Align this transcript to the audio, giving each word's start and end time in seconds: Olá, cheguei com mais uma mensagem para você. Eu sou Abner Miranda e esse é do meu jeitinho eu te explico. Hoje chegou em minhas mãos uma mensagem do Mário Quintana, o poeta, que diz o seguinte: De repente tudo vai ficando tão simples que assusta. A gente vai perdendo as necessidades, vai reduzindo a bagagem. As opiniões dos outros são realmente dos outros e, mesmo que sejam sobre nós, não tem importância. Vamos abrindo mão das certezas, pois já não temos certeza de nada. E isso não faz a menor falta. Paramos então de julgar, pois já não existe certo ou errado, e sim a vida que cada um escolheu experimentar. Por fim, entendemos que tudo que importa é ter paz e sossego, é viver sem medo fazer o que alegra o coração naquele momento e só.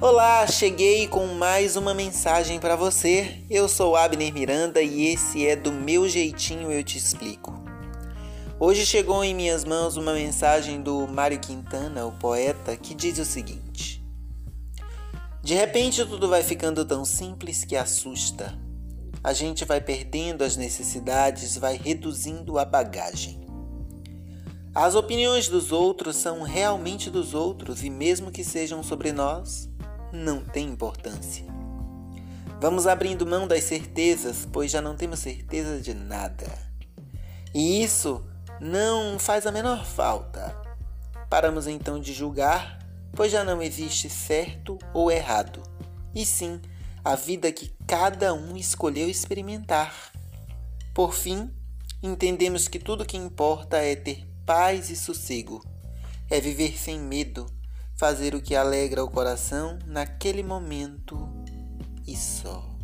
Olá, 0.00 0.46
cheguei 0.46 1.08
com 1.08 1.26
mais 1.26 1.74
uma 1.74 1.92
mensagem 1.92 2.60
para 2.60 2.76
você. 2.76 3.42
Eu 3.50 3.68
sou 3.68 3.96
Abner 3.96 4.32
Miranda 4.32 4.80
e 4.80 5.08
esse 5.08 5.44
é 5.44 5.56
do 5.56 5.72
meu 5.72 6.08
jeitinho 6.08 6.70
eu 6.70 6.84
te 6.84 6.96
explico. 6.96 7.52
Hoje 8.60 8.86
chegou 8.86 9.24
em 9.24 9.34
minhas 9.34 9.64
mãos 9.64 9.96
uma 9.96 10.14
mensagem 10.14 10.80
do 10.80 11.08
Mário 11.08 11.40
Quintana, 11.40 12.06
o 12.06 12.12
poeta, 12.12 12.76
que 12.76 12.94
diz 12.94 13.18
o 13.18 13.24
seguinte: 13.24 14.00
De 15.42 15.54
repente 15.54 16.04
tudo 16.06 16.28
vai 16.28 16.44
ficando 16.44 16.84
tão 16.84 17.04
simples 17.04 17.64
que 17.64 17.74
assusta. 17.74 18.56
A 19.24 19.32
gente 19.32 19.64
vai 19.64 19.80
perdendo 19.80 20.44
as 20.44 20.56
necessidades, 20.56 21.58
vai 21.58 21.76
reduzindo 21.76 22.56
a 22.56 22.64
bagagem. 22.64 23.48
As 24.72 24.94
opiniões 24.94 25.48
dos 25.48 25.72
outros 25.72 26.14
são 26.14 26.42
realmente 26.42 27.10
dos 27.10 27.34
outros 27.34 27.82
e, 27.82 27.90
mesmo 27.90 28.30
que 28.30 28.44
sejam 28.44 28.80
sobre 28.80 29.10
nós, 29.10 29.68
não 30.12 30.44
tem 30.44 30.66
importância. 30.66 31.44
Vamos 32.60 32.86
abrindo 32.86 33.26
mão 33.26 33.46
das 33.46 33.64
certezas, 33.64 34.46
pois 34.50 34.70
já 34.70 34.82
não 34.82 34.96
temos 34.96 35.20
certeza 35.20 35.80
de 35.80 35.94
nada. 35.94 36.46
E 37.54 37.82
isso 37.82 38.24
não 38.60 39.18
faz 39.18 39.46
a 39.46 39.52
menor 39.52 39.84
falta. 39.84 40.56
Paramos 41.30 41.66
então 41.66 42.00
de 42.00 42.12
julgar, 42.12 42.78
pois 43.12 43.30
já 43.30 43.44
não 43.44 43.62
existe 43.62 44.10
certo 44.10 44.78
ou 44.92 45.10
errado, 45.10 45.62
e 46.14 46.24
sim 46.26 46.60
a 47.04 47.14
vida 47.14 47.52
que 47.52 47.72
cada 47.86 48.34
um 48.34 48.56
escolheu 48.56 49.08
experimentar. 49.08 50.12
Por 50.92 51.14
fim, 51.14 51.50
entendemos 52.02 52.66
que 52.66 52.78
tudo 52.78 53.06
que 53.06 53.16
importa 53.16 53.76
é 53.76 53.94
ter 53.94 54.26
paz 54.44 54.90
e 54.90 54.96
sossego, 54.96 55.64
é 56.28 56.40
viver 56.40 56.76
sem 56.78 56.98
medo 56.98 57.46
fazer 57.98 58.34
o 58.34 58.40
que 58.40 58.54
alegra 58.54 59.02
o 59.02 59.10
coração 59.10 59.76
naquele 59.84 60.42
momento 60.42 61.28
e 62.06 62.16
só. 62.16 62.77